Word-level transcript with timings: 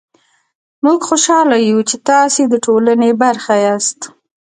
موژ 0.83 0.99
خوشحاله 1.09 1.57
يو 1.69 1.79
چې 1.89 1.95
تاسې 2.09 2.41
ده 2.51 2.57
ټولني 2.65 3.11
برخه 3.23 3.53
ياست 3.65 3.99